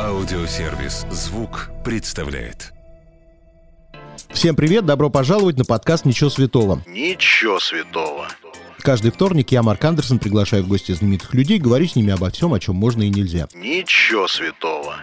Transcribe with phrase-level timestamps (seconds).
[0.00, 2.72] Аудиосервис «Звук» представляет.
[4.30, 6.82] Всем привет, добро пожаловать на подкаст «Ничего святого».
[6.86, 8.26] Ничего святого.
[8.80, 12.52] Каждый вторник я, Марк Андерсон, приглашаю в гости знаменитых людей, говорить с ними обо всем,
[12.52, 13.46] о чем можно и нельзя.
[13.54, 14.96] Ничего святого.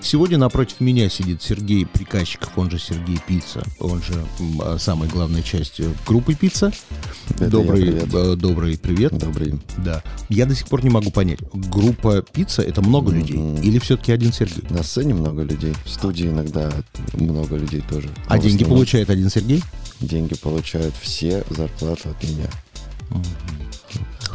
[0.00, 4.14] Сегодня напротив меня сидит Сергей Приказчиков, он же Сергей Пицца, он же
[4.62, 6.72] а, самая главная часть э, группы Пицца.
[7.30, 8.14] Это добрый, я, привет.
[8.14, 9.18] э, добрый привет.
[9.18, 9.54] Добрый.
[9.78, 10.02] Да.
[10.28, 14.32] Я до сих пор не могу понять, группа Пицца это много людей или все-таки один
[14.32, 14.62] Сергей?
[14.70, 16.70] На сцене много людей, в студии иногда
[17.14, 18.08] много людей тоже.
[18.28, 19.62] А Но в деньги основном получает один Сергей?
[20.00, 22.48] Деньги получают все, зарплату от меня.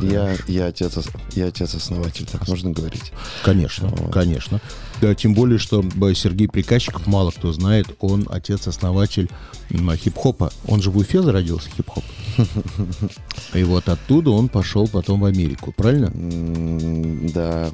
[0.02, 0.98] Я, я, отец,
[1.34, 3.12] я отец-основатель, так можно говорить.
[3.44, 4.12] Конечно, Вот.
[4.12, 4.60] конечно.
[5.02, 9.30] Да, тем более, что э, Сергей Приказчиков, мало кто знает, он отец-основатель
[9.72, 10.52] хип-хопа.
[10.68, 12.04] Он же в Уфе зародился хип-хоп.
[13.56, 16.12] И вот оттуда он пошел потом в Америку, правильно?
[17.34, 17.72] Да,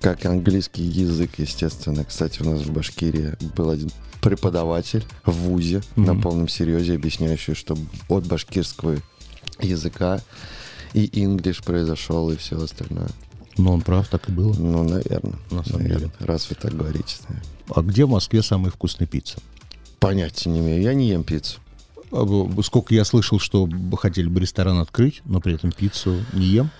[0.00, 2.04] как английский язык, естественно.
[2.04, 6.22] Кстати, у нас в Башкирии был один преподаватель в ВУЗе на Мгм.
[6.22, 7.76] полном серьезе, объясняющий, что
[8.08, 8.96] от башкирского
[9.60, 10.20] языка
[10.94, 13.08] и инглиш произошел, и все остальное.
[13.58, 14.54] Но он прав, так и было.
[14.54, 15.38] Ну, наверное.
[15.50, 15.98] На самом наверное.
[15.98, 16.12] деле.
[16.20, 17.16] Раз вы так говорите.
[17.74, 19.38] А где в Москве самая вкусная пицца?
[19.98, 20.80] Понятия не имею.
[20.80, 21.58] Я не ем пиццу.
[22.12, 22.24] А,
[22.62, 26.70] Сколько я слышал, что хотели бы ресторан открыть, но при этом пиццу не ем.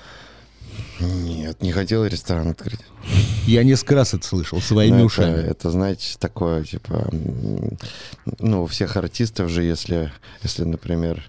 [1.01, 2.81] Нет, не хотел ресторан открыть.
[3.47, 5.41] Я несколько раз это слышал своими Ну, ушами.
[5.47, 7.09] это, знаете, такое, типа,
[8.41, 11.23] ну, у всех артистов же, если, если например,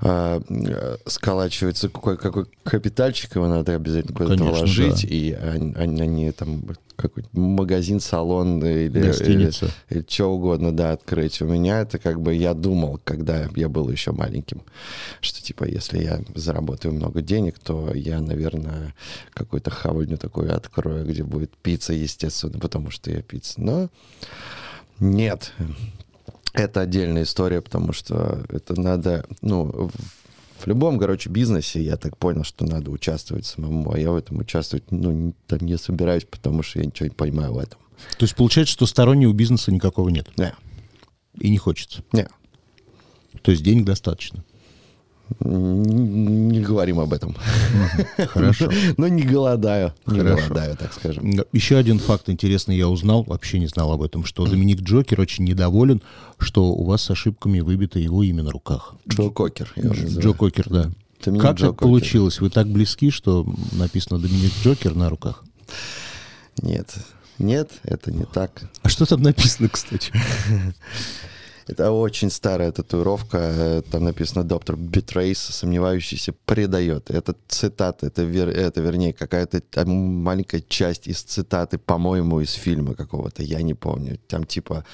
[0.00, 5.08] э, э, сколачивается какой, какой капитальчик, его надо обязательно куда-то вложить, да.
[5.08, 6.62] и они, они- они там
[6.96, 9.70] какой-то магазин, салон или, Гостиница.
[9.88, 11.40] или, или что угодно, да, открыть.
[11.40, 14.62] У меня это как бы я думал, когда я был еще маленьким,
[15.22, 18.94] что типа если я заработаю много денег, то я, наверное,
[19.32, 23.60] какую-то хавальню такую открою, где будет пицца, естественно, потому что я пицца.
[23.60, 23.88] Но
[24.98, 25.52] нет,
[26.52, 29.90] это отдельная история, потому что это надо, ну,
[30.58, 34.38] в, любом, короче, бизнесе я так понял, что надо участвовать самому, а я в этом
[34.38, 37.78] участвовать, ну, там не собираюсь, потому что я ничего не понимаю в этом.
[38.18, 40.26] То есть получается, что стороннего бизнеса никакого нет.
[40.38, 40.54] Не,
[41.38, 42.02] И не хочется.
[42.12, 42.28] не,
[43.42, 44.44] То есть денег достаточно.
[45.40, 47.36] Не говорим об этом.
[48.28, 48.70] Хорошо.
[48.96, 50.48] Но не голодаю, не Хорошо.
[50.48, 51.32] голодаю, так скажем.
[51.52, 55.44] Еще один факт интересный я узнал, вообще не знал об этом, что Доминик Джокер очень
[55.44, 56.02] недоволен,
[56.38, 58.94] что у вас с ошибками выбито его имя на руках.
[59.08, 59.72] Джо Кокер.
[59.78, 60.32] Джо.
[60.32, 60.90] Кокер, да.
[61.24, 61.88] Доминик как Джо так Кокер.
[61.88, 62.40] получилось?
[62.40, 65.44] Вы так близки, что написано Доминик Джокер на руках.
[66.62, 66.94] Нет,
[67.38, 68.62] нет, это не так.
[68.82, 70.12] А что там написано, кстати?
[71.70, 73.38] Это очень старая татуировка.
[73.38, 77.10] э, Там написано «Доктор Betrays, сомневающийся, предает».
[77.10, 83.42] Это цитата, это, вер- это вернее, какая-то маленькая часть из цитаты, по-моему, из фильма какого-то,
[83.42, 84.18] я не помню.
[84.26, 84.84] Там типа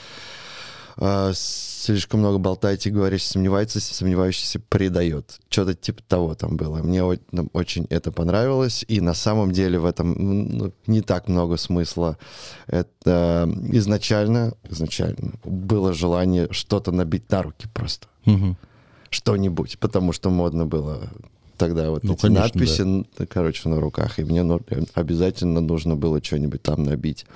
[0.98, 5.38] э, слишком много болтаете, говоришь, сомневается, сомневающийся предает.
[5.48, 6.78] Что-то типа того там было.
[6.78, 11.56] Мне ну, очень это понравилось, и на самом деле в этом ну, не так много
[11.56, 12.18] смысла.
[12.66, 18.08] Это изначально, изначально было желание что-то набить на руки просто.
[18.24, 18.56] Мгм.
[19.10, 21.08] Что-нибудь, потому что модно было
[21.56, 24.60] тогда вот Ну, эти конечно, надписи, н- короче, на руках, и мне ну,
[24.94, 27.26] обязательно нужно было что-нибудь там набить.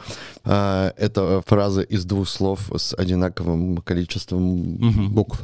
[0.44, 5.42] А, это фраза из двух слов с одинаковым количеством Мгм, букв.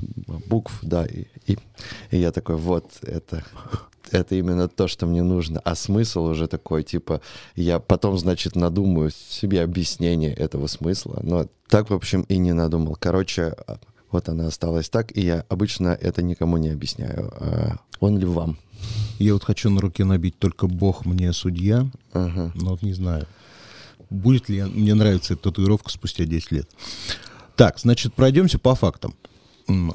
[0.48, 1.58] букв, да, и, и,
[2.10, 3.44] и я такой, вот, это,
[4.10, 5.60] это именно то, что мне нужно.
[5.64, 7.20] А смысл уже такой, типа,
[7.56, 12.96] я потом, значит, надумаю себе объяснение этого смысла, но так, в общем, и не надумал.
[12.98, 13.78] Короче, а,
[14.16, 17.32] вот она осталась так, и я обычно это никому не объясняю.
[17.38, 18.58] А, Он ли вам?
[19.18, 22.52] Я вот хочу на руке набить только Бог мне судья, Ага.
[22.54, 23.26] но вот не знаю,
[24.10, 26.68] будет ли мне нравится эта татуировка спустя 10 лет.
[27.56, 29.14] Так, значит, пройдемся по фактам.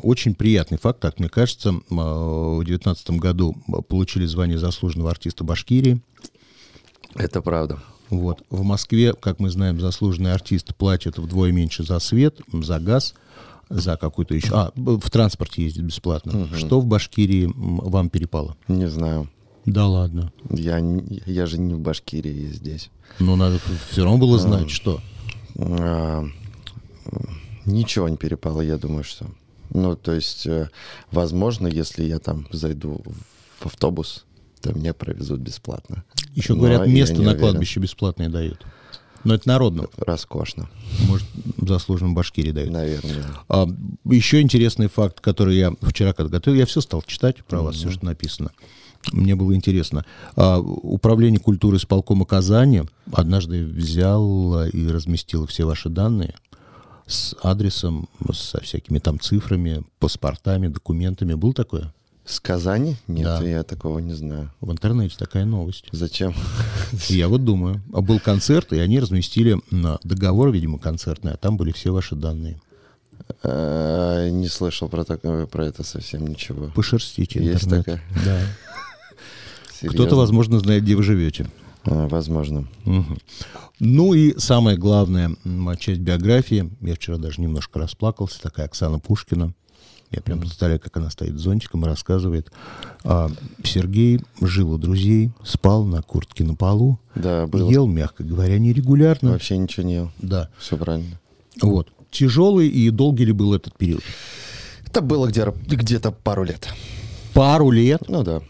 [0.02, 1.70] Очень приятный факт, так мне кажется.
[1.70, 3.56] Э, В 2019 году
[3.88, 6.02] получили звание заслуженного артиста Башкирии.
[7.16, 7.82] Это правда.
[8.10, 8.44] Вот.
[8.50, 13.14] В Москве, как мы знаем, заслуженный артист платит вдвое меньше за свет, за газ,
[13.72, 14.50] за какую-то еще...
[14.54, 16.48] А, в транспорте ездит бесплатно.
[16.56, 18.56] Что в Башкирии вам перепало?
[18.68, 19.30] Не знаю.
[19.66, 20.32] Да ладно.
[20.50, 20.80] Я,
[21.26, 22.90] я же не в Башкирии здесь.
[23.20, 23.60] Но надо
[23.90, 25.00] все равно было знать, что.
[25.58, 26.26] А,
[27.66, 29.28] Ничего не перепало, я думаю, что.
[29.70, 30.70] Ну, то есть, э,
[31.12, 33.02] возможно, если я там зайду
[33.60, 34.26] в автобус,
[34.62, 36.04] то меня провезут бесплатно.
[36.34, 37.40] Еще Но говорят, место на уверен.
[37.40, 38.66] кладбище бесплатное дают.
[39.24, 39.88] Но это народно.
[39.98, 40.68] Роскошно,
[41.08, 41.28] Может,
[41.58, 42.72] заслуженным Башкирии дают.
[42.72, 43.26] наверное.
[43.50, 43.68] А,
[44.06, 47.92] еще интересный факт, который я вчера, когда готовил, я все стал читать про вас, все,
[47.92, 48.52] что написано.
[49.12, 50.06] Мне было интересно.
[50.36, 56.36] А, Управление культуры исполкома Казани однажды взял и разместило все ваши данные
[57.08, 61.34] с адресом, со всякими там цифрами, паспортами, документами.
[61.34, 61.94] Был такое?
[62.26, 62.96] С Казани?
[63.08, 63.44] Нет, Да.
[63.44, 64.52] я такого не знаю.
[64.62, 65.86] В интернете такая новость.
[65.92, 66.34] Зачем?
[67.10, 67.82] Я вот думаю.
[67.94, 69.60] А Был концерт, и они разместили
[70.04, 72.62] договор, видимо, концертный, а там были все ваши данные.
[73.44, 76.68] Э, Не слышал про такое, про это совсем ничего.
[76.76, 77.86] Пошерстите Есть интернет.
[77.86, 78.04] такая?
[78.24, 78.42] Да.
[79.90, 81.48] Кто-то, возможно, знает, где вы живете.
[81.86, 82.68] А, Возможно.
[83.80, 85.36] Ну и самая главная
[85.80, 86.72] часть биографии.
[86.82, 88.40] Я вчера даже немножко расплакался.
[88.40, 89.54] Такая Оксана Пушкина.
[90.12, 92.52] Я прям представляю, как она стоит с зонтиком и рассказывает.
[93.06, 93.30] А,
[93.64, 97.70] Сергей жил у друзей, спал на куртке на полу, Да, было.
[97.72, 99.32] ел, мягко говоря, нерегулярно.
[99.32, 100.12] Вообще ничего не ел.
[100.20, 100.50] Да.
[100.60, 101.18] Все правильно.
[101.62, 101.88] Вот.
[102.12, 104.02] Тяжелый и долгий ли был этот период?
[104.86, 106.68] Это было где- где-то пару лет.
[107.34, 108.02] Пару лет.
[108.10, 108.42] Ну да.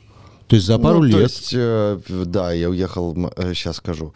[0.48, 1.16] То есть за пару Ну, лет.
[1.18, 3.13] То есть, э, да, я уехал,
[3.54, 4.13] сейчас скажу,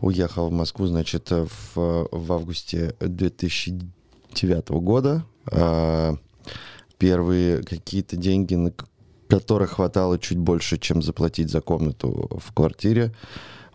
[0.00, 5.24] уехал в Москву, значит, э, в, в августе 2009 года.
[5.50, 6.16] А,
[6.98, 8.72] Первые какие-то деньги, на
[9.28, 13.14] которых хватало чуть больше, чем заплатить за комнату в квартире,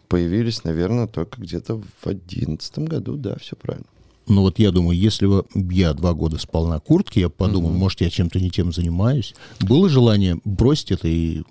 [0.08, 3.88] появились, наверное, только где-то в одиннадцатом году, да, все правильно.
[4.28, 8.02] Ну вот я думаю, если бы я два года спал на куртке, я подумал, может,
[8.02, 9.36] я чем-то не тем занимаюсь.
[9.60, 11.44] Было желание бросить это и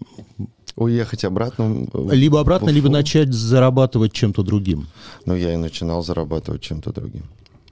[0.74, 1.86] Уехать обратно.
[2.10, 4.86] либо обратно, либо начать зарабатывать чем-то другим.
[5.26, 7.24] Ну, я и начинал зарабатывать чем-то другим.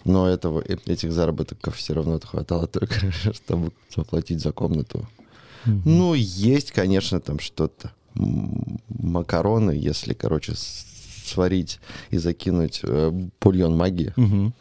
[0.04, 2.94] Но этого, э- этих заработков все равно хватало только,
[3.32, 5.06] чтобы заплатить за комнату.
[5.84, 7.92] Ну, есть, конечно, там что-то.
[8.88, 11.80] Макароны, если, короче, сварить
[12.10, 13.10] и закинуть э,
[13.40, 14.54] бульон магии, Мгм.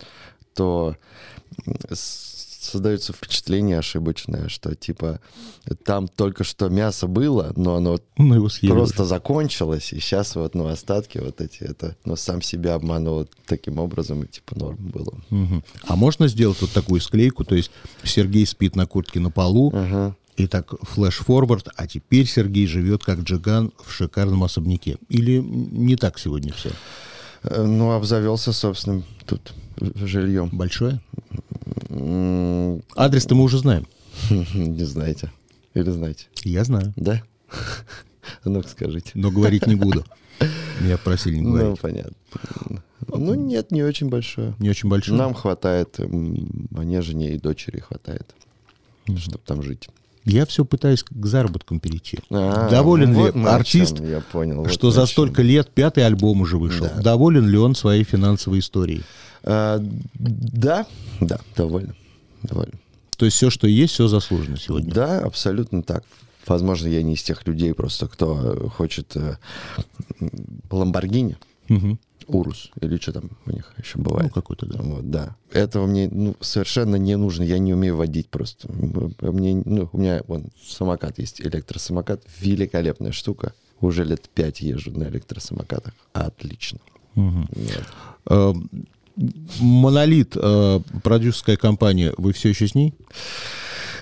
[0.53, 0.95] то
[1.89, 5.19] с- создается впечатление ошибочное, что типа
[5.85, 8.71] там только что мясо было, но оно Ну, его съели.
[8.73, 13.79] просто закончилось, и сейчас вот, ну, остатки вот эти, это, ну, сам себя обманул таким
[13.79, 15.13] образом, и типа норм было.
[15.29, 15.63] Мгм.
[15.87, 17.71] А можно сделать вот такую склейку, то есть
[18.03, 20.15] Сергей спит на куртке на полу, Ага.
[20.37, 24.97] и так флеш-форвард, а теперь Сергей живет как Джиган в шикарном особняке.
[25.09, 26.71] Или не так сегодня все?
[27.43, 30.49] Э, Ну, обзавелся собственным тут жильем.
[30.51, 30.99] Большое?
[31.89, 33.87] Адрес-то мы уже знаем.
[34.29, 35.31] Не знаете.
[35.73, 36.25] Или знаете?
[36.43, 37.21] Я знаю, Да?
[38.45, 39.11] Ну-ка скажите.
[39.15, 40.05] но говорить не буду.
[40.81, 41.79] Меня просили не Ну, говорить.
[41.79, 42.13] понятно.
[43.07, 44.53] Ну, нет, не очень большое.
[44.59, 45.17] Не очень большое.
[45.17, 48.35] Нам хватает, мне, жене и дочери хватает,
[49.17, 49.89] чтобы там жить.
[50.25, 52.19] Я все пытаюсь к заработкам перейти.
[52.29, 54.57] А, Доволен вот ли артист, чем, я понял.
[54.57, 56.85] вот что за столько лет пятый альбом уже вышел?
[56.95, 57.01] Да.
[57.01, 59.01] Доволен ли он своей финансовой историей?
[59.43, 59.79] А,
[60.15, 60.85] да,
[61.21, 61.95] да, довольно.
[62.43, 62.73] довольно.
[63.17, 64.93] То есть все, что есть, все заслужено сегодня.
[64.93, 66.03] Да, абсолютно так.
[66.47, 69.37] Возможно, я не из тех людей просто, кто э, хочет э,
[70.71, 71.37] Ламборгини.
[72.27, 74.31] Урус, или что там у них еще Ну, бывает.
[74.31, 74.79] какой-то, да.
[74.81, 75.35] Вот, да.
[75.51, 77.41] Этого мне ну, совершенно не нужно.
[77.43, 78.71] Я не умею водить просто.
[78.71, 82.21] Мне, ну, у меня вон самокат есть, электросамокат.
[82.39, 83.53] Великолепная штука.
[83.81, 85.93] Уже лет пять езжу на электросамокатах.
[86.13, 86.79] Отлично.
[87.15, 87.49] Мгм.
[88.25, 88.57] Вот.
[89.59, 92.93] Монолит, э, продюсерская компания, вы все еще с ней?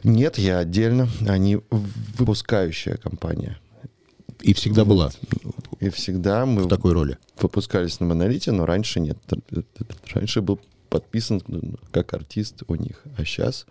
[0.03, 1.09] Нет, я отдельно.
[1.27, 1.59] Они
[2.17, 3.57] выпускающая компания.
[4.41, 5.11] И всегда была
[5.79, 7.17] И всегда мы в такой роли.
[7.41, 9.17] выпускались на Монолите, но раньше нет.
[10.13, 10.59] Раньше был
[10.89, 13.03] подписан ну, как артист у них.
[13.17, 13.65] А сейчас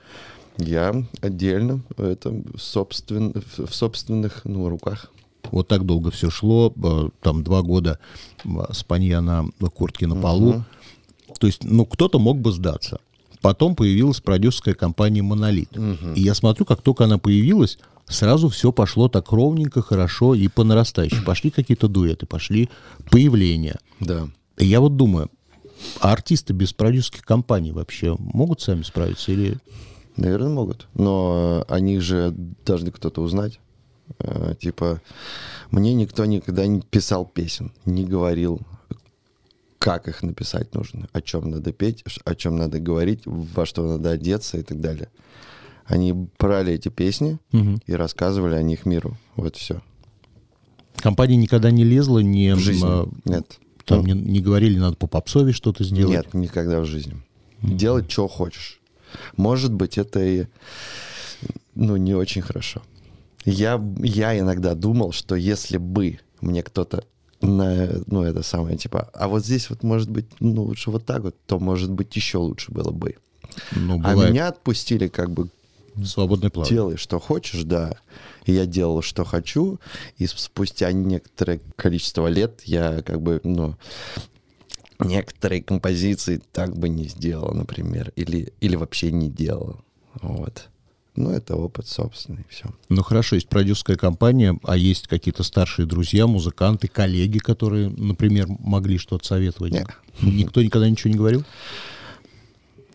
[0.59, 5.13] я отдельно это собствен, в собственных ну, руках.
[5.53, 8.01] Вот так долго все шло, э, там два года
[8.73, 10.65] спанья на куртке на полу.
[11.39, 13.01] То есть, ну, кто-то мог бы сдаться.
[13.41, 15.71] Потом появилась продюсерская компания «Монолит».
[16.15, 20.65] И я смотрю, как только она появилась, сразу все пошло так ровненько, хорошо и по
[20.65, 21.23] нарастающей.
[21.27, 22.69] Пошли какие-то дуэты, пошли
[23.11, 23.79] появления.
[24.01, 24.29] Да.
[24.59, 25.31] И я вот думаю,
[26.01, 29.33] а артисты без продюсерских компаний вообще могут сами справиться?
[29.33, 29.59] Или
[30.17, 30.89] Наверное, могут.
[30.95, 32.33] Но э, о них же
[32.65, 33.61] должны кто-то узнать.
[34.19, 35.03] Э, Типа,
[35.71, 38.61] мне никто никогда не писал песен, не говорил,
[39.87, 44.11] как их написать нужно, о чем надо петь, о чем надо говорить, во что надо
[44.11, 45.11] одеться и так далее.
[45.85, 47.39] Они брали эти песни
[47.87, 49.17] и рассказывали о них миру.
[49.37, 49.81] Вот все.
[50.97, 52.85] компания никогда не лезла, не, В жизни.
[52.85, 53.61] э, Нет.
[53.85, 56.17] там не, не говорили, надо по попсове что-то сделать?
[56.17, 57.23] Нет, никогда в жизни.
[57.63, 58.81] Делать, что хочешь.
[59.37, 60.47] Может быть, это и
[61.77, 62.83] ну, не очень хорошо.
[63.45, 67.05] Я, я иногда думал, что если бы мне кто-то
[67.41, 71.23] на, ну, это самое, типа, а вот здесь вот может быть, ну, лучше вот так
[71.23, 73.17] вот, то, может быть, еще лучше было бы.
[73.73, 75.49] Ну, А меня отпустили как бы
[76.05, 76.77] Свободный плавание.
[76.77, 77.97] Делай, что хочешь, да.
[78.45, 79.81] И я делал, что хочу,
[80.19, 83.77] и спустя некоторое количество лет я как бы, ну,
[84.99, 89.81] некоторые композиции так бы не сделал, например, или, или вообще не делал.
[90.21, 90.69] Вот.
[91.17, 92.67] Ну, это опыт собственный, все.
[92.91, 98.99] Ну хорошо, есть продюсерская компания, а есть какие-то старшие друзья, музыканты, коллеги, которые, например, могли
[98.99, 99.73] что-то советовать?
[99.73, 99.89] Нет.
[100.21, 101.45] Никто никогда ничего не говорил?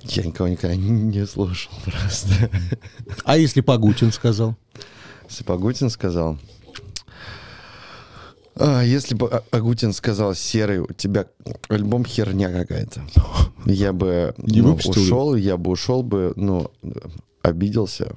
[0.03, 2.49] Я никого никогда не слушал просто.
[3.23, 4.55] А если Пагутин сказал?
[5.27, 6.37] Если Пагутин сказал...
[8.55, 11.25] А, если бы А- Агутин сказал, Серый, у тебя
[11.69, 13.01] альбом херня какая-то,
[13.65, 16.69] я бы Не ну, ушел, я бы ушел бы, ну,
[17.41, 18.13] обиделся,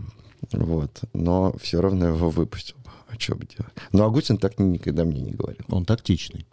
[0.53, 2.77] вот, но все равно его выпустил.
[3.09, 3.73] А что бы делать?
[3.93, 5.65] Но Агутин так никогда мне не говорил.
[5.69, 6.47] Он тактичный.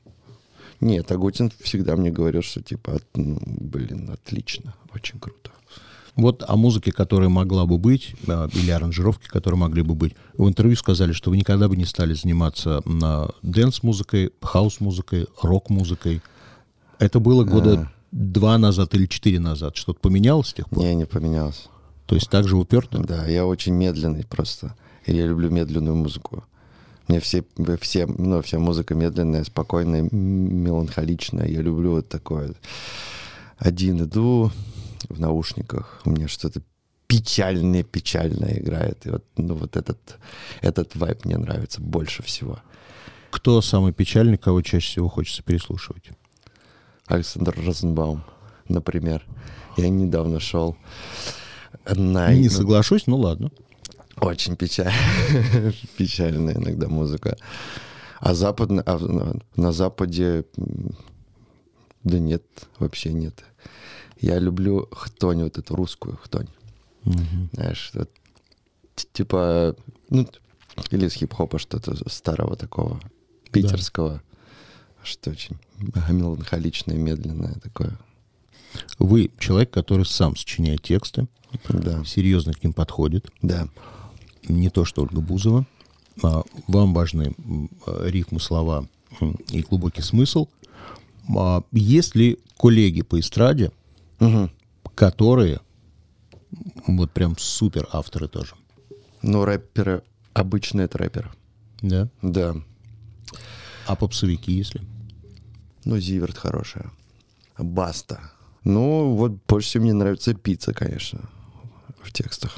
[0.80, 5.52] Нет, Агутин всегда мне говорил, что типа, от- ну, блин, отлично, очень круто.
[6.16, 10.14] Вот о музыке, которая могла бы быть, а, или аранжировки, которые могли бы быть.
[10.34, 16.22] В интервью сказали, что вы никогда бы не стали заниматься на dance-музыкой, хаус-музыкой, рок-музыкой.
[17.00, 19.78] Это было года два назад или четыре назад.
[19.78, 20.84] Что-то поменялось с тех пор?
[20.84, 21.70] Не, не поменялся.
[22.12, 22.98] То есть так же уперто?
[23.00, 24.76] Да, я очень медленный просто.
[25.06, 26.44] И я люблю медленную музыку.
[27.08, 27.46] Мне все,
[27.80, 31.48] все, ну, вся музыка медленная, спокойная, меланхоличная.
[31.48, 32.54] Я люблю вот такое.
[33.58, 34.52] Один иду
[35.08, 36.62] в наушниках, у меня что-то
[37.08, 39.06] печальное-печальное играет.
[39.06, 40.18] И вот, ну, вот этот,
[40.62, 42.60] этот вайб мне нравится больше всего.
[43.30, 46.10] Кто самый печальный, кого чаще всего хочется переслушивать?
[47.06, 48.22] Александр Розенбаум,
[48.68, 49.26] например.
[49.78, 50.76] Я недавно шел
[51.86, 52.34] на...
[52.34, 53.52] Не соглашусь, ну ладно.
[54.18, 54.92] Очень печаль...
[55.98, 57.38] печальная иногда музыка.
[58.20, 58.84] А, западно...
[58.86, 59.00] а
[59.56, 60.46] на- Западе...
[62.04, 62.44] Да нет,
[62.80, 63.44] вообще нет.
[64.20, 66.48] Я люблю хтонь, вот эту русскую хтонь.
[67.54, 68.10] Знаешь, вот
[69.14, 69.76] типа...
[70.10, 70.28] Ну,
[70.92, 73.00] или с хип-хопа что-то старого такого,
[73.52, 74.22] питерского.
[75.04, 75.58] Что очень
[76.10, 77.98] меланхоличное, медленное такое.
[79.00, 81.28] Вы человек, который сам сочиняет тексты,
[81.70, 83.30] Да, серьезно к ним подходит.
[83.42, 83.68] да.
[84.48, 85.66] не то что Ольга Бузова.
[86.24, 87.36] А, Вам важны
[87.86, 88.88] рифмы, слова
[89.50, 90.48] и глубокий смысл.
[91.36, 93.72] А Есть ли коллеги по эстраде,
[94.20, 94.52] Мгм.
[94.96, 95.60] которые
[96.88, 98.56] вот прям супер авторы тоже?
[99.22, 100.02] Ну, рэперы...
[100.34, 101.30] Обычно это рэперы.
[101.82, 102.08] Да.
[102.22, 102.56] Да.
[103.88, 104.82] А попсовики, если?
[105.86, 106.92] Ну, Зиверт хорошая.
[107.58, 108.32] Баста.
[108.64, 111.22] Ну, вот больше всего мне нравится пицца, конечно,
[112.02, 112.58] в текстах.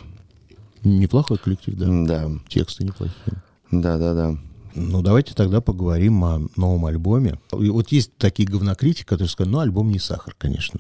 [0.84, 1.88] Неплохой коллектив, да.
[1.90, 3.42] Да, Тексты неплохие.
[3.72, 4.38] да, да, да.
[4.76, 7.40] Ну, давайте тогда поговорим о новом альбоме.
[7.60, 10.80] И вот есть такие говнокритики, которые скажут, ну, альбом не сахар, конечно.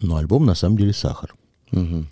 [0.00, 1.34] Но альбом на самом деле сахар.
[1.72, 2.08] Мгм.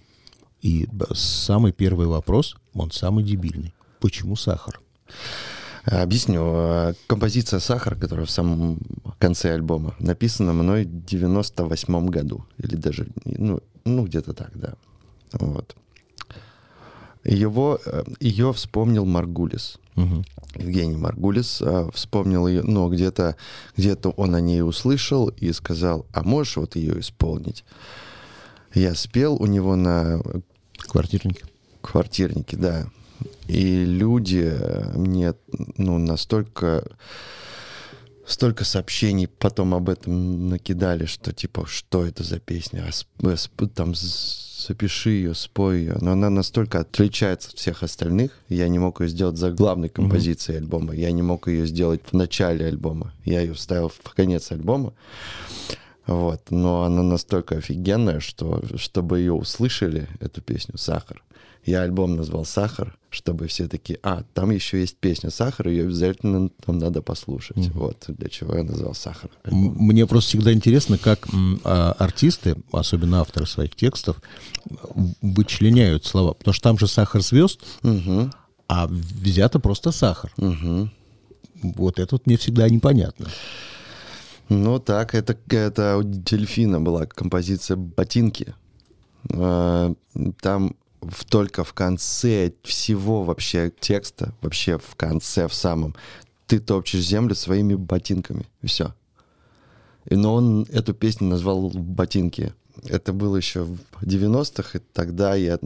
[0.62, 3.72] И самый первый вопрос, он самый дебильный.
[4.00, 4.80] Почему сахар?
[5.86, 6.94] Объясню.
[7.06, 8.78] Композиция «Сахар», которая в самом
[9.18, 12.44] конце альбома, написана мной в 98 году.
[12.58, 14.74] Или даже, ну, ну где-то так, да.
[15.32, 15.76] Вот.
[17.24, 19.78] Его, э, ее вспомнил Маргулис.
[19.94, 20.24] Мгм.
[20.54, 23.36] Евгений Маргулис э, вспомнил ее, ну, где-то
[23.76, 27.64] где он о ней услышал и сказал, а можешь вот ее исполнить?
[28.74, 30.20] Я спел у него на
[30.78, 31.44] Квартирники.
[31.80, 32.86] квартирнике, да.
[33.48, 35.34] И люди э, мне,
[35.76, 36.84] ну, настолько
[38.26, 42.84] столько сообщений потом об этом накидали, что типа, что это за песня?
[42.88, 45.98] А э, там запиши ее, спой ее.
[46.00, 48.32] Но она настолько отличается от всех остальных.
[48.48, 50.94] Я не мог ее сделать за главной композицией альбома.
[50.94, 53.12] Я не мог ее сделать в начале альбома.
[53.24, 54.92] Я ее вставил в конец альбома.
[56.06, 56.50] Вот.
[56.50, 61.22] Но она настолько офигенная, что чтобы ее услышали, эту песню «Сахар»,
[61.64, 66.48] я альбом назвал «Сахар», чтобы все такие, а, там еще есть песня «Сахар», ее обязательно
[66.64, 67.56] там надо послушать.
[67.74, 69.30] Вот для чего я назвал «Сахар».
[69.50, 71.26] Мне просто всегда интересно, как
[71.64, 74.22] а, артисты, особенно авторы своих текстов,
[75.20, 76.34] вычленяют слова.
[76.34, 78.32] Потому что там же сахар звезд, Мгм,
[78.68, 80.32] а взято просто сахар.
[80.36, 80.92] мгм.
[81.62, 83.26] Вот это вот мне всегда непонятно.
[84.48, 88.54] Ну так, это, это у Дельфина была композиция «Ботинки».
[89.32, 89.92] А,
[90.40, 95.94] Там в- только в конце всего вообще текста, вообще в конце, в самом,
[96.46, 98.94] ты топчешь землю своими ботинками, все.
[100.04, 102.54] И, но он эту песню назвал «Ботинки».
[102.84, 105.58] Это было еще в 90-х, и тогда я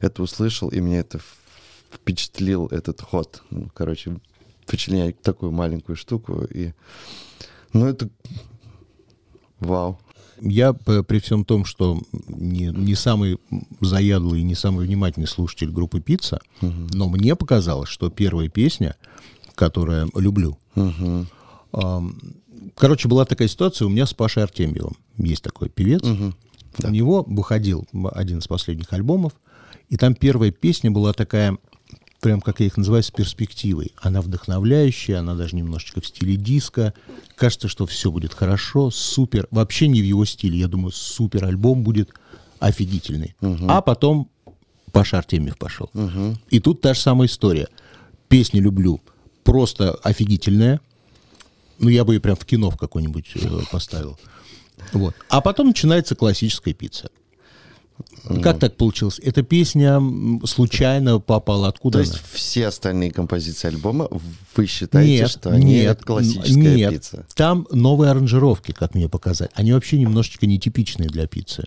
[0.00, 1.20] это услышал, и мне это
[1.90, 3.42] впечатлил этот ход.
[3.50, 4.18] Ну, короче,
[4.66, 6.72] впечатляет такую маленькую штуку, и
[7.72, 8.08] ну, это...
[9.60, 9.98] Вау.
[10.40, 13.38] Я п- при всем том, что не, не самый
[13.80, 18.96] заядлый и не самый внимательный слушатель группы «Пицца», но мне показалось, что первая песня,
[19.54, 20.58] которую люблю,
[21.72, 22.18] ам,
[22.76, 24.96] короче, была такая ситуация у меня с Пашей Артемьевым.
[25.16, 26.02] Есть такой певец.
[26.82, 29.34] У него выходил один из последних альбомов,
[29.90, 31.56] и там первая песня была такая,
[32.22, 33.92] прям как я их называю, с перспективой.
[34.00, 36.94] Она вдохновляющая, она даже немножечко в стиле диска.
[37.34, 39.48] Кажется, что все будет хорошо, супер.
[39.50, 40.58] Вообще не в его стиле.
[40.58, 42.10] Я думаю, супер альбом будет
[42.60, 43.34] офигительный.
[43.68, 44.30] А потом
[44.92, 45.90] Паша Артемьев пошел.
[46.48, 47.68] И тут та же самая история.
[48.28, 49.00] Песни люблю.
[49.42, 50.80] Просто офигительная.
[51.80, 54.16] Ну, я бы ее прям в кино в какой-нибудь э, поставил.
[54.92, 55.16] Вот.
[55.28, 57.10] А потом начинается классическая пицца.
[58.42, 59.20] Как так получилось?
[59.22, 60.00] Эта песня
[60.44, 61.98] случайно попала откуда?
[61.98, 62.22] То есть она?
[62.32, 64.08] все остальные композиции альбома
[64.56, 66.92] вы считаете, нет, что они нет, классическая нет.
[66.92, 67.26] пицца?
[67.34, 69.50] Там новые аранжировки, как мне показать.
[69.54, 71.64] Они вообще немножечко нетипичные для пиццы.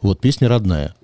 [0.00, 0.94] Вот песня родная.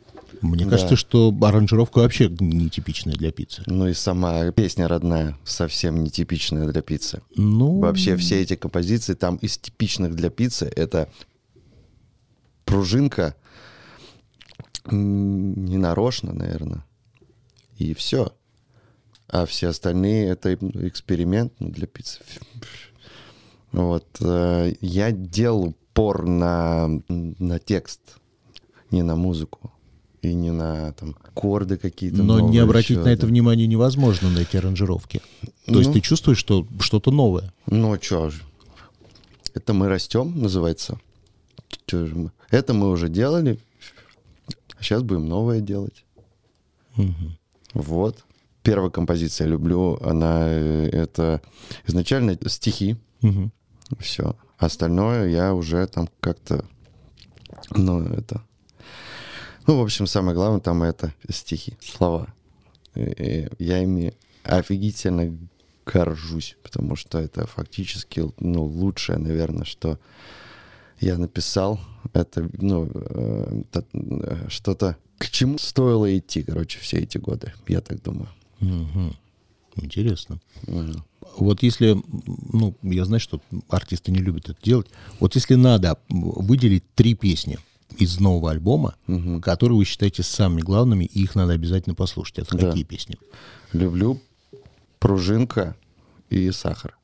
[0.42, 0.70] Мне Да.
[0.70, 3.62] кажется, что аранжировка вообще нетипичная для пиццы.
[3.66, 7.20] Ну и сама песня родная совсем нетипичная для пиццы.
[7.36, 11.08] Ну, Вообще все эти композиции там из типичных для пиццы это
[12.64, 13.34] пружинка
[14.92, 16.84] не нарочно, наверное,
[17.78, 18.32] и все.
[19.28, 22.18] А все остальные это эксперимент ну, для пиццы.
[23.72, 28.00] Вот э, я делал упор на на текст,
[28.90, 29.72] не на музыку
[30.22, 32.22] и не на там аккорды какие-то.
[32.22, 33.28] но не новые обратить еще, на это да.
[33.28, 35.22] внимание невозможно, на эти аранжировки.
[35.66, 35.94] То есть Ну.
[35.94, 37.52] ты чувствуешь, что что-то новое.
[37.66, 38.42] Ну, что ж,
[39.54, 41.00] это мы растем, называется.
[41.90, 43.58] Же Это мы уже делали,
[44.80, 46.04] а сейчас будем новое делать.
[47.74, 48.24] Вот.
[48.62, 51.40] Первая композиция люблю, она э, это
[51.86, 53.52] изначально стихи, Мгм.
[53.98, 54.36] все.
[54.58, 56.64] Остальное я уже там как-то,
[57.70, 58.42] ну, это...
[59.66, 62.26] Ну, в общем, самое главное там это стихи, слова.
[62.94, 65.38] И я ими офигительно
[65.86, 69.98] горжусь, потому что это фактически, ну, лучшее, наверное, что
[71.00, 71.80] я написал.
[72.12, 77.80] Это, ну, э, это, э, что-то, к чему стоило идти, короче, все эти годы, я
[77.80, 78.28] так думаю.
[78.60, 79.16] Мгм.
[79.76, 80.40] Интересно.
[80.66, 81.04] Мгм.
[81.36, 81.96] Вот если,
[82.52, 84.88] ну, я знаю, что артисты не любят это делать.
[85.20, 87.58] Вот если надо выделить три песни
[87.98, 88.94] из нового альбома,
[89.42, 92.38] которые вы считаете самыми главными, и их надо обязательно послушать.
[92.40, 92.68] Это Да.
[92.68, 93.16] какие песни?
[93.72, 94.20] Люблю
[94.98, 95.76] пружинка
[96.30, 96.96] и сахар.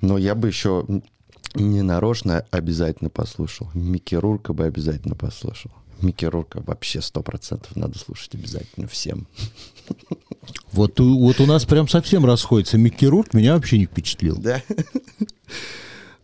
[0.00, 0.86] Но я бы еще
[1.56, 3.70] не нарочно обязательно послушал.
[3.74, 5.70] Микки Рурка бы обязательно послушал.
[6.02, 9.26] Микки Рурка вообще сто процентов надо слушать обязательно всем.
[10.72, 12.76] Вот, вот у нас прям совсем расходится.
[12.76, 14.36] Микки Рурк меня вообще не впечатлил.
[14.36, 14.62] Да?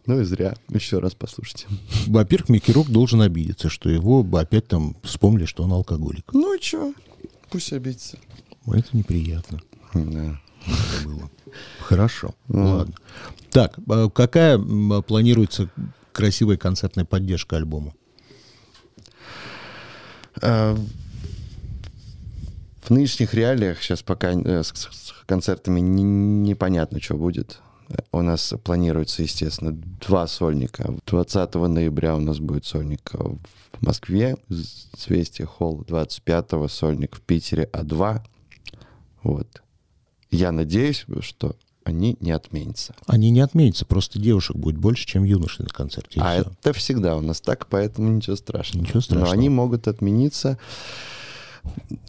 [0.05, 0.55] Ну и зря.
[0.69, 1.67] Еще раз послушайте.
[2.07, 6.25] Во-первых, Микки Рурк должен обидеться, что его опять там вспомнили, что он алкоголик.
[6.33, 6.93] Ну и что?
[7.51, 8.19] Пусть обидится.
[8.67, 9.61] Это неприятно.
[9.95, 10.41] Да.
[10.67, 11.31] Это было.
[11.81, 12.35] Хорошо.
[12.49, 12.95] Ладно.
[13.51, 14.59] Так, а какая
[15.03, 15.69] планируется
[16.13, 17.93] красивая концертная поддержка альбома?
[20.41, 20.77] А,
[22.83, 27.61] В нынешних реалиях сейчас пока э, с концертами не- непонятно, что будет.
[28.11, 30.95] У нас планируется, естественно, два сольника.
[31.07, 37.69] 20 ноября у нас будет сольник э, в Москве, Звестия Холл, 25-го сольник в Питере,
[37.73, 38.23] А2.
[39.23, 39.63] Вот.
[40.33, 42.95] Я надеюсь, что они не отменятся.
[43.07, 46.21] Они не отменятся, просто девушек будет больше, чем юношей на концерте.
[46.21, 46.51] а всё.
[46.61, 48.85] это всегда у нас так, поэтому ничего страшного.
[48.85, 49.27] Ничего страшного.
[49.27, 50.59] Но они могут отмениться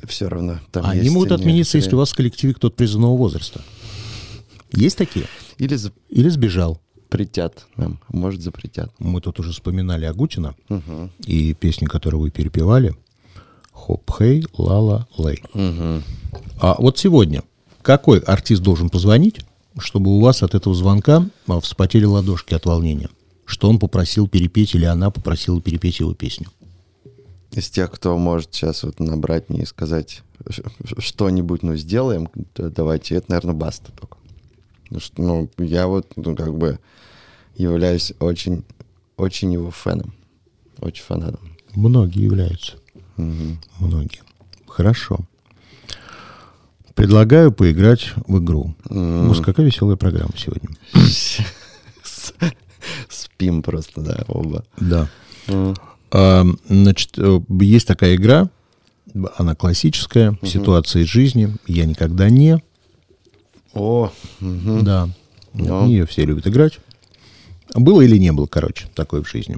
[0.07, 0.59] все равно.
[0.71, 3.61] Там Они могут отмениться, если у вас в коллективе кто-то призывного возраста.
[4.71, 5.25] Есть такие?
[5.59, 5.77] Или
[6.09, 6.79] Или сбежал?
[7.13, 8.91] запретят нам, может, запретят.
[8.97, 10.55] Мы тут уже вспоминали Агутина
[11.25, 12.95] и песни, которые вы перепевали.
[13.71, 15.43] Хоп, хей, лала, лей.
[16.59, 17.43] А вот сегодня
[17.83, 19.41] какой артист должен позвонить,
[19.77, 23.09] чтобы у вас от этого звонка а, вспотели ладошки от волнения?
[23.45, 26.47] Что он попросил перепеть или она попросила перепеть его песню?
[27.51, 30.23] Из тех, кто может сейчас вот набрать мне и сказать
[30.97, 34.17] что-нибудь, ну, сделаем, да, давайте, это, наверное, Баста только.
[34.97, 36.79] Что, ну, я вот, ну, как бы
[37.55, 38.63] являюсь очень,
[39.17, 40.13] очень его фэном.
[40.79, 41.55] Очень фанатом.
[41.75, 42.73] Многие являются.
[43.17, 44.21] Многие.
[44.67, 45.19] Хорошо.
[46.95, 48.75] Предлагаю поиграть в игру.
[48.89, 50.69] Мус, какая веселая программа сегодня.
[53.09, 54.63] Спим просто, да, оба.
[54.79, 55.09] Да.
[56.11, 58.49] А, Значит, э, есть такая игра,
[59.37, 61.55] она классическая, ситуация из жизни.
[61.67, 62.61] Я никогда не.
[63.73, 64.11] О.
[64.39, 65.09] Да.
[65.53, 66.79] Нее все любят играть.
[67.75, 69.57] Было или не было, короче, такое в жизни.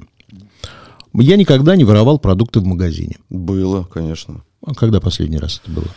[1.12, 3.16] Я никогда не воровал продукты в магазине.
[3.30, 4.42] Было, конечно.
[4.64, 5.88] А когда последний раз это было?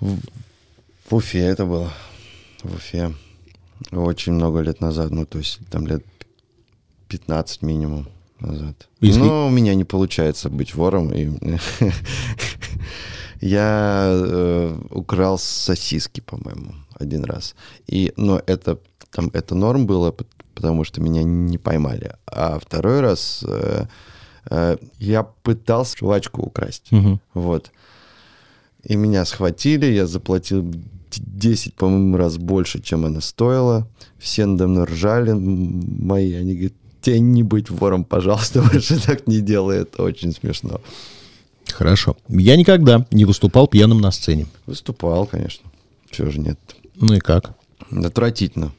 [0.00, 1.92] В Уфе это было.
[2.62, 3.12] В Уфе.
[3.92, 5.10] Очень много лет назад.
[5.10, 6.04] Ну, то есть там лет
[7.08, 8.06] 15 минимум
[8.40, 8.88] назад.
[9.00, 11.12] Если- Но у меня не получается быть вором.
[11.12, 11.28] И...
[13.40, 17.54] Я э, украл сосиски, по-моему, один раз.
[17.86, 18.78] И, но это,
[19.10, 22.14] там, это норм было, пот- потому что меня не поймали.
[22.26, 23.86] А второй раз э,
[24.50, 26.90] э, я пытался жвачку украсть.
[26.90, 27.20] Мгм.
[27.34, 27.72] Вот.
[28.86, 30.78] И меня схватили, я заплатил д-
[31.10, 33.88] 10, по-моему, раз больше, чем она стоила.
[34.18, 36.32] Все надо мной ржали мои.
[36.34, 40.80] Они говорят, тебе не быть вором, пожалуйста, больше так не делай, это очень смешно.
[41.72, 42.16] Хорошо.
[42.28, 44.46] Я никогда не выступал пьяным на сцене.
[44.66, 45.68] Выступал, конечно.
[46.10, 46.58] Чего же нет?
[46.94, 47.54] Ну и как?
[47.90, 48.72] Отвратительно.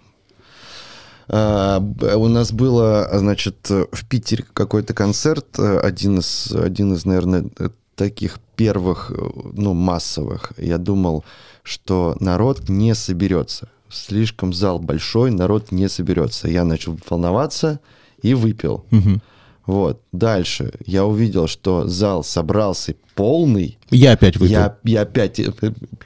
[1.28, 1.80] А,
[2.16, 7.46] у нас было, значит, э, в Питере какой-то концерт, э, один из, один из, наверное,
[7.60, 10.54] э, таких первых, э, ну, массовых.
[10.58, 11.26] Я думал,
[11.64, 13.70] что народ не соберется.
[13.90, 16.48] Слишком зал большой, народ не соберется.
[16.48, 17.80] Я начал волноваться
[18.22, 18.86] и выпил.
[18.92, 19.22] Мгм.
[19.66, 20.02] Вот.
[20.14, 23.78] Дальше я увидел, что зал собрался полный.
[23.90, 24.54] Я опять выпил.
[24.54, 25.52] Я, я опять э,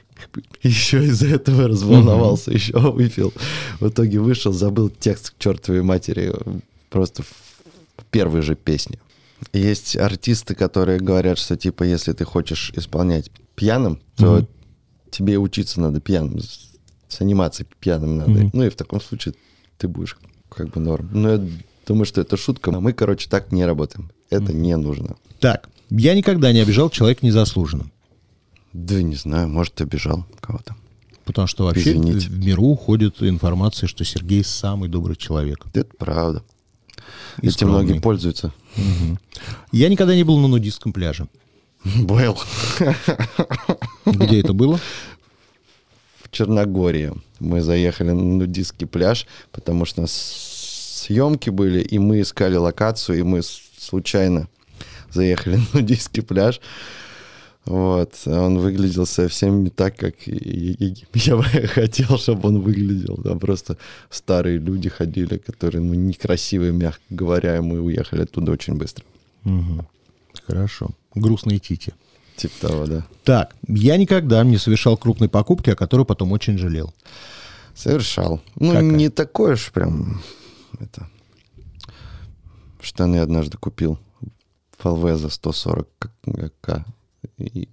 [0.62, 3.32] еще из-за этого разволновался, еще выпил.
[3.80, 6.32] В итоге вышел, забыл текст к чертовой матери
[6.90, 8.98] просто в первой же песне.
[9.52, 14.48] Есть артисты, которые говорят, что типа, если ты хочешь исполнять пьяным, то Мгм.
[15.10, 18.30] тебе учиться надо пьяным, с анимацией пьяным надо.
[18.30, 18.50] Мгм.
[18.52, 19.34] Ну и в таком случае
[19.78, 20.16] ты будешь
[20.48, 21.08] как бы норм.
[21.12, 21.46] Но я
[21.86, 22.70] думаю, что это шутка.
[22.74, 24.10] А мы, короче, так не работаем.
[24.30, 25.16] Это не нужно.
[25.40, 27.90] Так, я никогда не обижал человека незаслуженно.
[28.72, 30.74] Да не знаю, может, обижал кого-то.
[31.24, 32.28] Потому что вообще Извините.
[32.28, 35.66] в миру ходит информация, что Сергей самый добрый человек.
[35.74, 36.42] Это правда.
[37.40, 37.82] И Этим скромный.
[37.84, 38.52] многие пользуются.
[39.72, 41.26] Я никогда не был на нудистском пляже.
[41.84, 42.38] Был.
[44.06, 44.78] Где это было?
[46.22, 47.12] В Черногории.
[47.40, 53.40] Мы заехали на нудистский пляж, потому что съемки были, и мы искали локацию, и мы
[53.42, 54.48] случайно
[55.10, 56.60] заехали на нудистский пляж.
[57.64, 58.14] Вот.
[58.26, 63.16] Он выглядел совсем не так, как я бы хотел, чтобы он выглядел.
[63.22, 63.76] Там просто
[64.10, 69.04] старые люди ходили, которые ну, некрасивые, мягко говоря, и мы уехали оттуда очень быстро.
[69.44, 69.86] Мгм.
[70.46, 70.90] Хорошо.
[71.14, 71.94] Грустные тити.
[72.36, 73.06] Типа того, да.
[73.24, 76.92] Так, я никогда не совершал крупной покупки, о которой потом очень жалел.
[77.74, 78.40] Совершал.
[78.56, 78.82] Ну, Какая?
[78.82, 80.20] не такое уж прям
[80.80, 81.08] это.
[82.80, 83.98] Штаны однажды купил
[84.82, 86.10] LV за 140 к-
[86.60, 86.84] к.
[87.38, 87.68] И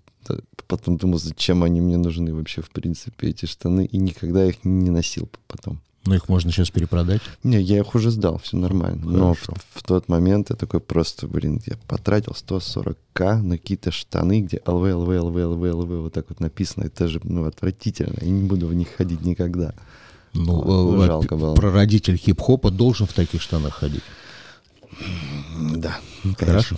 [0.67, 3.85] потом думал, зачем они мне нужны вообще, в принципе, эти штаны.
[3.85, 5.81] И никогда их не носил потом.
[6.05, 7.21] Но их можно сейчас перепродать.
[7.43, 9.05] Не, я их уже сдал, все нормально.
[9.05, 9.62] Но в, Хорошо.
[9.73, 14.84] в тот момент я такой просто, блин, я потратил 140к на какие-то штаны, где LV,
[14.95, 16.85] LV, LV, LV, LV, вот так вот написано.
[16.85, 18.15] Это же, ну, отвратительно.
[18.21, 19.73] Я не буду в них ходить никогда.
[20.33, 21.55] Ну, Ой, э, жалко во- было.
[21.55, 24.03] прародитель хип-хопа должен в таких штанах ходить.
[25.75, 25.99] Да,
[26.38, 26.77] Хорошо.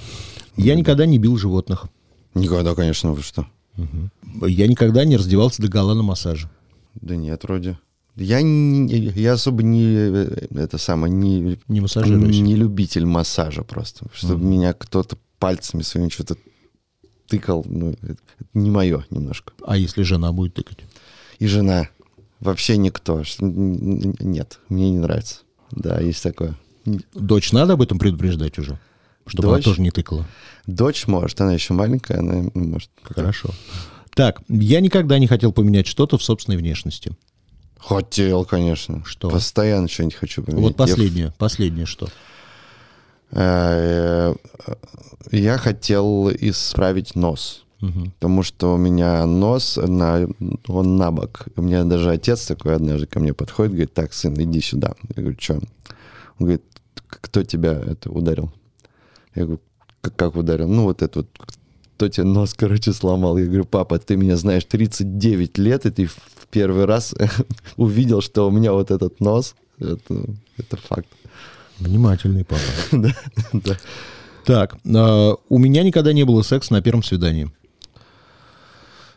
[0.57, 1.86] Я никогда не бил животных.
[2.34, 3.46] Никогда, конечно, вы что?
[4.41, 6.50] Я никогда не раздевался до гола на массаже.
[6.96, 7.78] Да нет, вроде.
[8.15, 10.28] Я, не, я особо не,
[10.60, 12.39] это самое, не, Не массажируюсь.
[12.39, 14.06] не любитель массажа просто.
[14.13, 16.36] Чтобы меня кто-то пальцами своими что-то
[17.28, 19.54] тыкал, ну, это, это не мое немножко.
[19.65, 20.80] А если жена будет тыкать?
[21.39, 21.88] И жена.
[22.41, 23.24] Вообще никто.
[23.39, 25.39] Нет, мне не нравится.
[25.72, 26.58] Да, есть такое.
[27.13, 28.78] Дочь надо об этом предупреждать уже?
[29.25, 29.65] Чтобы она Дочь?
[29.65, 30.25] тоже не тыкала.
[30.67, 32.89] Дочь может, она еще маленькая, она может.
[33.03, 33.49] Хорошо.
[34.15, 37.12] Так, я никогда не хотел поменять что-то в собственной внешности.
[37.79, 39.03] Хотел, конечно.
[39.05, 39.29] Что?
[39.29, 40.63] Постоянно что-нибудь хочу поменять.
[40.63, 42.10] Вот Я в- последнее, последнее что?
[43.31, 44.36] Э,
[45.31, 47.63] Я хотел исправить нос.
[47.79, 48.12] Мгм.
[48.12, 50.27] Потому что у меня нос, на,
[50.67, 51.47] он на бок.
[51.55, 54.93] У меня даже отец такой однажды ко мне подходит, говорит, так, сын, иди сюда.
[55.15, 55.53] Я говорю, что?
[55.55, 55.62] Он
[56.39, 56.63] говорит,
[57.07, 58.51] кто тебя это ударил?
[59.36, 59.62] Я говорю,
[60.02, 60.67] как, как ударил?
[60.67, 61.30] Ну, вот это вот,
[61.96, 63.38] кто тебе нос, короче, сломал?
[63.38, 67.15] Я говорю, папа, ты меня знаешь 39 лет, и ты в первый раз
[67.78, 69.56] увидел, что у меня вот этот нос.
[69.80, 70.26] Это,
[70.58, 71.08] это факт.
[71.80, 72.62] Внимательный папа.
[72.91, 73.15] Да,
[73.54, 73.78] да.
[74.46, 77.52] Так, а, у меня никогда не было секса на первом свидании.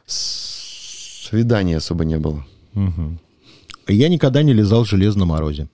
[0.06, 2.44] Свидания особо не было.
[2.74, 3.18] Мгм.
[3.88, 5.68] Я никогда не лизал железо на морозе.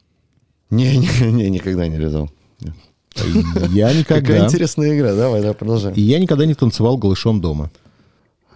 [0.71, 2.31] Не, не, не, никогда не лизал.
[3.17, 4.47] Я Какая никогда...
[4.47, 5.95] интересная игра, давай, давай, продолжаем.
[5.97, 7.71] Я никогда не танцевал голышом дома.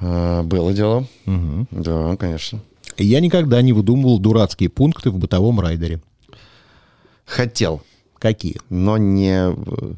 [0.01, 1.07] А, было дело.
[1.71, 2.61] Да, конечно.
[2.97, 6.01] Я никогда не выдумывал дурацкие пункты в бытовом райдере.
[7.27, 7.83] Хотел,
[8.19, 8.57] Какие?
[8.71, 9.49] но не...
[9.51, 9.97] в-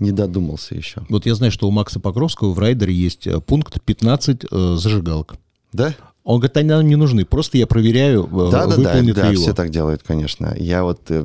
[0.00, 1.02] не- додумался еще.
[1.08, 5.36] Вот я знаю, что у Макса Покровского в райдере есть э, пункт 15 э, зажигалок.
[5.72, 5.94] Да?
[6.24, 9.28] Он говорит, они нам не нужны, просто я проверяю, э, Да, да, да, выполнит да,
[9.28, 9.42] ли его.
[9.42, 10.54] все так делают, конечно.
[10.58, 11.24] Я вот э,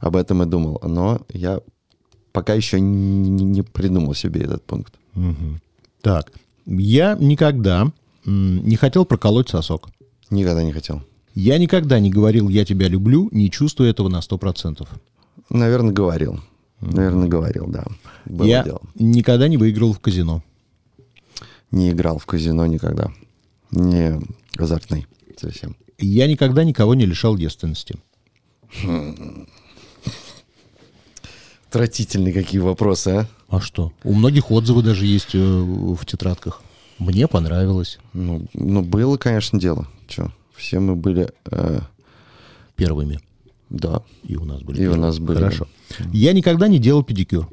[0.00, 1.60] об этом и думал, но я
[2.32, 4.94] пока еще не, придумал себе этот пункт.
[5.14, 5.60] Мгм.
[6.02, 6.32] Так,
[6.66, 7.90] я никогда
[8.24, 9.88] не хотел проколоть сосок.
[10.30, 11.02] Никогда не хотел.
[11.34, 14.88] Я никогда не говорил «я тебя люблю», не чувствуя этого на 100%.
[15.50, 16.40] Наверное, говорил.
[16.80, 17.84] Наверное, говорил, да.
[18.24, 18.80] Было я дело.
[18.94, 20.42] никогда не выиграл в казино.
[21.70, 23.12] Не играл в казино никогда.
[23.70, 24.20] Не
[24.58, 25.06] азартный
[25.36, 25.76] совсем.
[25.98, 27.96] Я никогда никого не лишал девственности.
[31.68, 33.26] Отвратительные какие вопросы, а?
[33.48, 33.92] А что?
[34.04, 36.62] У многих отзывы даже есть э, в тетрадках.
[36.98, 37.98] Мне понравилось.
[38.12, 39.86] Ну, ну, было, конечно, дело.
[40.08, 41.30] Че, все мы были...
[41.46, 41.80] э,
[42.76, 43.20] Первыми.
[43.70, 44.02] да.
[44.24, 44.78] И у нас были.
[44.78, 45.00] И у первыми.
[45.00, 45.66] нас были, Хорошо.
[46.12, 47.48] Я никогда не делал педикюр.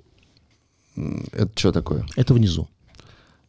[0.96, 2.06] Это что такое?
[2.16, 2.68] Это внизу.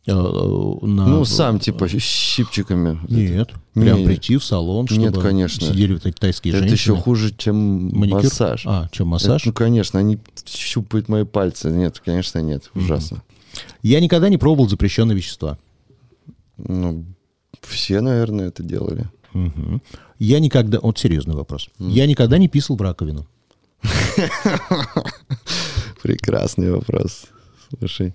[0.06, 2.98] Э, э, на- Ну, сам, типа, с щипчиками.
[3.08, 3.50] Нет.
[3.74, 4.06] Не, Прям не.
[4.06, 5.66] прийти в салон, чтобы Нет, конечно.
[5.66, 6.94] сидели вот эти тайские Это женщины.
[6.94, 8.22] еще хуже, чем Маникюр?
[8.24, 8.62] массаж.
[8.66, 9.40] А, чем массаж?
[9.42, 11.70] Это, ну, конечно, они щупают мои пальцы.
[11.70, 12.70] Нет, конечно, нет.
[12.74, 13.22] Ужасно.
[13.82, 15.58] Я никогда не пробовал запрещенные вещества.
[16.58, 17.04] Ну,
[17.62, 19.08] все, наверное, это делали.
[19.32, 19.80] Мгм.
[20.18, 20.78] Я никогда...
[20.80, 21.68] Вот серьезный вопрос.
[21.78, 23.26] Я никогда не писал в раковину.
[26.02, 27.24] Прекрасный вопрос.
[27.78, 28.14] Слушай,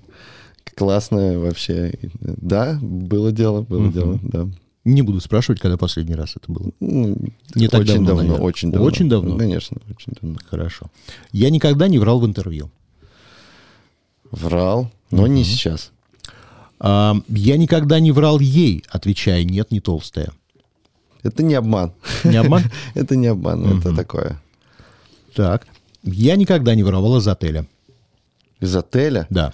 [0.80, 1.94] классное вообще.
[2.22, 4.48] Да, было дело, было дело, да.
[4.86, 6.72] Не буду спрашивать, когда последний раз это было.
[6.80, 7.18] Ну,
[7.54, 8.88] Не так очень давно, давно, очень давно.
[8.88, 9.38] Очень давно?
[9.38, 10.38] Конечно, очень давно.
[10.50, 10.86] Хорошо.
[11.34, 12.72] Я никогда не врал в интервью.
[14.32, 15.92] Врал, но не сейчас.
[16.80, 20.32] А, я никогда не врал ей, отвечая «нет, не толстая».
[21.24, 21.92] Это не обман.
[22.24, 22.64] Не обман?
[22.94, 24.42] Это не обман, это такое.
[25.36, 25.68] Так.
[26.04, 27.66] Я никогда не воровал из отеля.
[28.62, 29.28] Из отеля?
[29.30, 29.54] Да.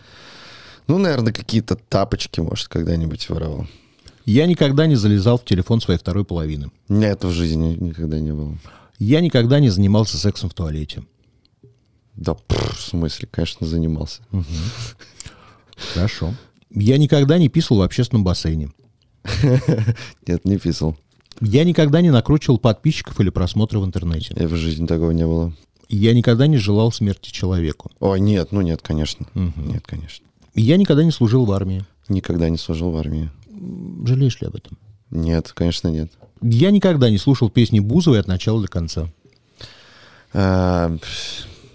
[0.88, 3.68] Ну, наверное, какие-то тапочки, может, когда-нибудь воровал.
[4.26, 6.72] Я никогда не залезал в телефон своей второй половины.
[6.90, 8.58] У меня это в жизни никогда не было.
[8.98, 11.04] Я никогда не занимался сексом в туалете.
[12.16, 14.22] Да, пф, в смысле, конечно, занимался.
[15.94, 16.34] Хорошо.
[16.72, 18.72] Я никогда не писал в общественном бассейне.
[20.28, 20.98] Нет, не писал.
[21.42, 24.34] Я никогда не накручивал подписчиков или просмотры в интернете.
[24.36, 25.54] И в жизни такого не было.
[25.90, 27.92] Я никогда не желал смерти человеку.
[28.00, 29.28] О, нет, ну нет, конечно.
[29.36, 30.25] Нет, конечно.
[30.56, 31.86] Я никогда не служил в армии.
[32.08, 33.30] Никогда не служил в армии.
[34.06, 34.78] Жалеешь ли об этом?
[35.12, 36.12] Нет, конечно, нет.
[36.42, 39.10] Я никогда не слушал песни Бузовой от начала до конца.
[40.34, 40.96] А,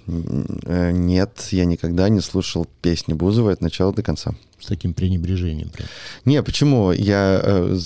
[0.06, 4.34] э, Нет, я никогда не слушал песни Бузовой от начала до конца.
[4.58, 5.70] С таким пренебрежением.
[5.70, 5.88] прям.
[6.24, 6.92] Не, почему?
[6.92, 7.78] Я э,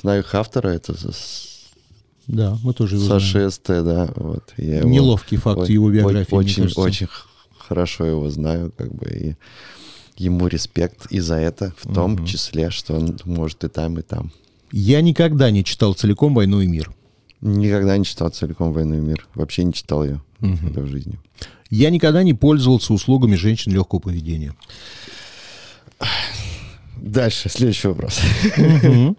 [0.00, 0.94] знаю их автора, это
[2.28, 3.50] Да, мы тоже его Саша знаем.
[3.50, 4.12] СТ, да.
[4.16, 7.08] Вот, я его Неловкий факт о- его биографии, Очень, очень
[7.58, 9.36] хорошо его знаю, как бы, и
[10.16, 14.32] ему респект и за это, в том числе, что он может и там, и там.
[14.70, 16.92] Я никогда не читал целиком «Войну и мир».
[17.40, 19.28] Никогда не читал целиком «Войну и мир».
[19.34, 21.18] Вообще не читал ее никогда в жизни.
[21.70, 24.54] Я никогда не пользовался услугами женщин легкого поведения.
[26.96, 28.20] Дальше, следующий вопрос.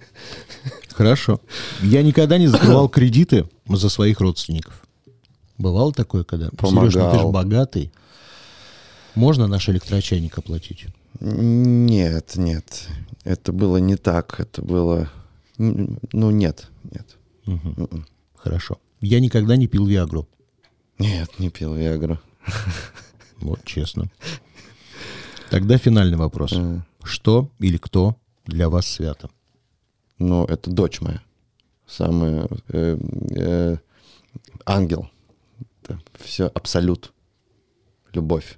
[0.93, 1.41] Хорошо.
[1.81, 4.73] Я никогда не закрывал кредиты за своих родственников.
[5.57, 6.49] Бывало такое, когда?
[6.57, 6.91] Помогал.
[6.91, 7.91] Сереж, ну ты же богатый.
[9.15, 10.87] Можно наш электрочайник оплатить?
[11.19, 12.87] Нет, нет.
[13.23, 14.39] Это было не так.
[14.39, 15.09] Это было...
[15.57, 17.17] Ну, нет, нет.
[17.45, 18.05] М-м.
[18.35, 18.79] Хорошо.
[19.01, 20.27] Я никогда не пил Виагру.
[20.97, 22.19] Нет, не пил Виагру.
[23.37, 24.09] Вот, честно.
[25.49, 26.57] Тогда финальный вопрос.
[27.03, 29.29] Что или кто для вас свято?
[30.17, 31.21] Ну, это дочь моя.
[31.85, 32.47] Самая...
[32.69, 32.97] э,
[33.35, 33.77] э,
[34.65, 35.09] ангел.
[36.15, 37.13] все абсолют.
[38.13, 38.57] Любовь.